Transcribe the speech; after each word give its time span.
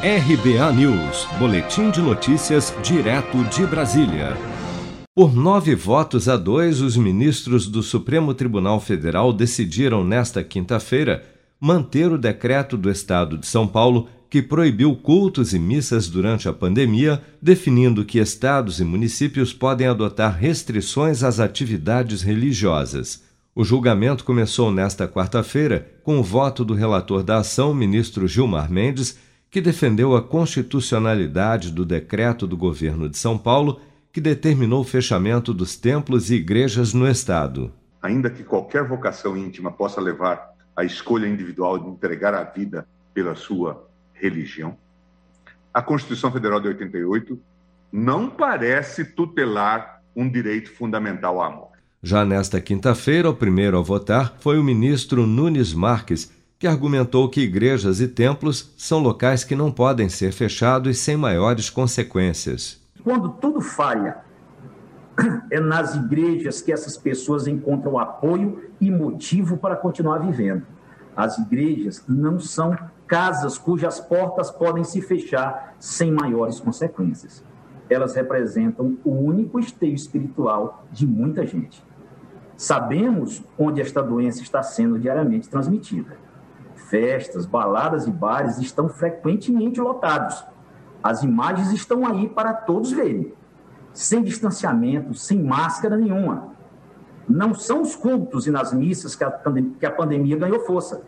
RBA 0.00 0.72
News, 0.74 1.26
Boletim 1.40 1.90
de 1.90 2.00
Notícias, 2.00 2.72
direto 2.84 3.42
de 3.46 3.66
Brasília. 3.66 4.36
Por 5.12 5.34
nove 5.34 5.74
votos 5.74 6.28
a 6.28 6.36
dois, 6.36 6.80
os 6.80 6.96
ministros 6.96 7.66
do 7.66 7.82
Supremo 7.82 8.32
Tribunal 8.32 8.78
Federal 8.78 9.32
decidiram 9.32 10.04
nesta 10.04 10.44
quinta-feira 10.44 11.24
manter 11.60 12.12
o 12.12 12.16
decreto 12.16 12.76
do 12.76 12.88
Estado 12.88 13.36
de 13.36 13.48
São 13.48 13.66
Paulo 13.66 14.08
que 14.30 14.40
proibiu 14.40 14.94
cultos 14.94 15.52
e 15.52 15.58
missas 15.58 16.06
durante 16.06 16.48
a 16.48 16.52
pandemia, 16.52 17.20
definindo 17.42 18.04
que 18.04 18.20
estados 18.20 18.78
e 18.78 18.84
municípios 18.84 19.52
podem 19.52 19.88
adotar 19.88 20.38
restrições 20.38 21.24
às 21.24 21.40
atividades 21.40 22.22
religiosas. 22.22 23.24
O 23.52 23.64
julgamento 23.64 24.22
começou 24.22 24.70
nesta 24.70 25.08
quarta-feira 25.08 25.90
com 26.04 26.20
o 26.20 26.22
voto 26.22 26.64
do 26.64 26.72
relator 26.72 27.24
da 27.24 27.38
ação, 27.38 27.74
ministro 27.74 28.28
Gilmar 28.28 28.70
Mendes, 28.70 29.18
que 29.50 29.60
defendeu 29.60 30.14
a 30.14 30.22
constitucionalidade 30.22 31.72
do 31.72 31.84
decreto 31.84 32.46
do 32.46 32.56
governo 32.56 33.08
de 33.08 33.16
São 33.16 33.38
Paulo 33.38 33.80
que 34.12 34.20
determinou 34.20 34.80
o 34.80 34.84
fechamento 34.84 35.54
dos 35.54 35.76
templos 35.76 36.30
e 36.30 36.36
igrejas 36.36 36.92
no 36.92 37.08
estado. 37.08 37.72
Ainda 38.02 38.30
que 38.30 38.42
qualquer 38.42 38.84
vocação 38.86 39.36
íntima 39.36 39.70
possa 39.70 40.00
levar 40.00 40.54
à 40.76 40.84
escolha 40.84 41.26
individual 41.26 41.78
de 41.78 41.88
entregar 41.88 42.34
a 42.34 42.44
vida 42.44 42.86
pela 43.12 43.34
sua 43.34 43.88
religião. 44.14 44.76
A 45.72 45.82
Constituição 45.82 46.30
Federal 46.32 46.60
de 46.60 46.68
88 46.68 47.38
não 47.92 48.28
parece 48.28 49.04
tutelar 49.04 50.02
um 50.14 50.28
direito 50.28 50.70
fundamental 50.72 51.40
à 51.40 51.50
morte. 51.50 51.78
Já 52.02 52.24
nesta 52.24 52.60
quinta-feira, 52.60 53.28
o 53.28 53.34
primeiro 53.34 53.78
a 53.78 53.82
votar 53.82 54.36
foi 54.38 54.58
o 54.58 54.64
ministro 54.64 55.26
Nunes 55.26 55.74
Marques, 55.74 56.32
que 56.58 56.66
argumentou 56.66 57.28
que 57.28 57.40
igrejas 57.40 58.00
e 58.00 58.08
templos 58.08 58.74
são 58.76 58.98
locais 58.98 59.44
que 59.44 59.54
não 59.54 59.70
podem 59.70 60.08
ser 60.08 60.32
fechados 60.32 60.98
sem 60.98 61.16
maiores 61.16 61.70
consequências. 61.70 62.80
Quando 63.04 63.28
tudo 63.28 63.60
falha, 63.60 64.18
é 65.52 65.60
nas 65.60 65.94
igrejas 65.94 66.60
que 66.60 66.72
essas 66.72 66.96
pessoas 66.96 67.46
encontram 67.46 67.96
apoio 67.96 68.60
e 68.80 68.90
motivo 68.90 69.56
para 69.56 69.76
continuar 69.76 70.18
vivendo. 70.18 70.66
As 71.16 71.38
igrejas 71.38 72.02
não 72.08 72.40
são 72.40 72.76
casas 73.06 73.56
cujas 73.56 74.00
portas 74.00 74.50
podem 74.50 74.82
se 74.82 75.00
fechar 75.00 75.76
sem 75.78 76.10
maiores 76.10 76.58
consequências. 76.58 77.42
Elas 77.88 78.16
representam 78.16 78.98
o 79.04 79.12
único 79.12 79.60
esteio 79.60 79.94
espiritual 79.94 80.84
de 80.90 81.06
muita 81.06 81.46
gente. 81.46 81.82
Sabemos 82.56 83.44
onde 83.56 83.80
esta 83.80 84.02
doença 84.02 84.42
está 84.42 84.60
sendo 84.62 84.98
diariamente 84.98 85.48
transmitida. 85.48 86.27
Festas, 86.88 87.46
baladas 87.46 88.06
e 88.06 88.10
bares 88.10 88.58
estão 88.58 88.88
frequentemente 88.88 89.80
lotados. 89.80 90.44
As 91.02 91.22
imagens 91.22 91.72
estão 91.72 92.06
aí 92.06 92.28
para 92.28 92.52
todos 92.52 92.92
verem. 92.92 93.32
Sem 93.92 94.22
distanciamento, 94.22 95.14
sem 95.14 95.42
máscara 95.42 95.96
nenhuma. 95.96 96.48
Não 97.28 97.52
são 97.54 97.82
os 97.82 97.94
cultos 97.94 98.46
e 98.46 98.50
nas 98.50 98.72
missas 98.72 99.14
que 99.14 99.24
a, 99.24 99.30
que 99.78 99.86
a 99.86 99.90
pandemia 99.90 100.36
ganhou 100.36 100.60
força, 100.60 101.02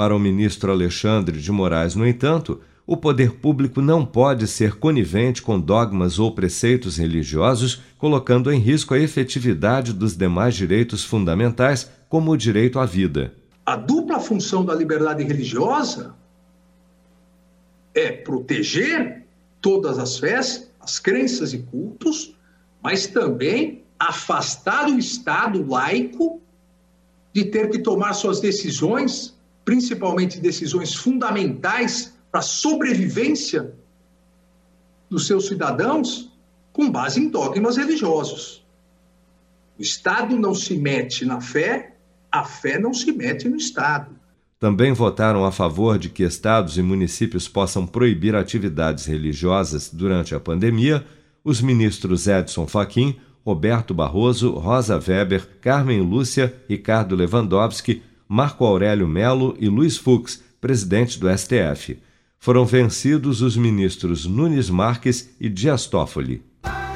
para 0.00 0.16
o 0.16 0.18
ministro 0.18 0.72
Alexandre 0.72 1.38
de 1.38 1.52
Moraes, 1.52 1.94
no 1.94 2.06
entanto, 2.06 2.58
o 2.86 2.96
poder 2.96 3.32
público 3.32 3.82
não 3.82 4.02
pode 4.02 4.46
ser 4.46 4.76
conivente 4.76 5.42
com 5.42 5.60
dogmas 5.60 6.18
ou 6.18 6.34
preceitos 6.34 6.96
religiosos, 6.96 7.82
colocando 7.98 8.50
em 8.50 8.58
risco 8.58 8.94
a 8.94 8.98
efetividade 8.98 9.92
dos 9.92 10.16
demais 10.16 10.54
direitos 10.54 11.04
fundamentais, 11.04 11.90
como 12.08 12.30
o 12.30 12.36
direito 12.38 12.78
à 12.78 12.86
vida. 12.86 13.34
A 13.70 13.76
dupla 13.76 14.18
função 14.18 14.64
da 14.64 14.74
liberdade 14.74 15.22
religiosa 15.22 16.12
é 17.94 18.10
proteger 18.10 19.24
todas 19.60 19.96
as 19.96 20.18
fés, 20.18 20.68
as 20.80 20.98
crenças 20.98 21.52
e 21.52 21.58
cultos, 21.58 22.34
mas 22.82 23.06
também 23.06 23.84
afastar 23.96 24.88
o 24.88 24.98
Estado 24.98 25.64
laico 25.64 26.42
de 27.32 27.44
ter 27.44 27.70
que 27.70 27.78
tomar 27.78 28.12
suas 28.14 28.40
decisões 28.40 29.38
principalmente 29.64 30.40
decisões 30.40 30.92
fundamentais 30.92 32.12
para 32.28 32.40
a 32.40 32.42
sobrevivência 32.42 33.72
dos 35.08 35.28
seus 35.28 35.46
cidadãos, 35.46 36.32
com 36.72 36.90
base 36.90 37.20
em 37.20 37.28
dogmas 37.28 37.76
religiosos. 37.76 38.66
O 39.78 39.82
Estado 39.82 40.36
não 40.36 40.56
se 40.56 40.76
mete 40.76 41.24
na 41.24 41.40
fé, 41.40 41.89
a 42.30 42.44
fé 42.44 42.78
não 42.78 42.94
se 42.94 43.12
mete 43.12 43.48
no 43.48 43.56
Estado. 43.56 44.10
Também 44.58 44.92
votaram 44.92 45.44
a 45.44 45.50
favor 45.50 45.98
de 45.98 46.10
que 46.10 46.22
estados 46.22 46.76
e 46.76 46.82
municípios 46.82 47.48
possam 47.48 47.86
proibir 47.86 48.36
atividades 48.36 49.06
religiosas 49.06 49.90
durante 49.90 50.34
a 50.34 50.40
pandemia 50.40 51.04
os 51.42 51.62
ministros 51.62 52.26
Edson 52.26 52.66
Fachin, 52.66 53.16
Roberto 53.44 53.94
Barroso, 53.94 54.52
Rosa 54.52 54.96
Weber, 54.98 55.48
Carmen 55.62 56.02
Lúcia, 56.02 56.54
Ricardo 56.68 57.16
Lewandowski, 57.16 58.02
Marco 58.28 58.64
Aurélio 58.64 59.08
Melo 59.08 59.56
e 59.58 59.66
Luiz 59.68 59.96
Fux, 59.96 60.42
presidente 60.60 61.18
do 61.18 61.26
STF. 61.36 61.98
Foram 62.38 62.66
vencidos 62.66 63.40
os 63.40 63.56
ministros 63.56 64.26
Nunes 64.26 64.68
Marques 64.68 65.34
e 65.40 65.48
Dias 65.48 65.86
Toffoli. 65.86 66.42